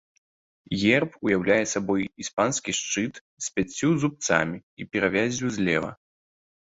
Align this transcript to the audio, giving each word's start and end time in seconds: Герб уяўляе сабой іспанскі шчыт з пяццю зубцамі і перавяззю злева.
Герб 0.83 1.11
уяўляе 1.25 1.57
сабой 1.73 2.01
іспанскі 2.23 2.71
шчыт 2.79 3.13
з 3.49 3.51
пяццю 3.57 3.89
зубцамі 4.05 4.57
і 4.83 4.87
перавяззю 4.97 5.47
злева. 5.59 5.91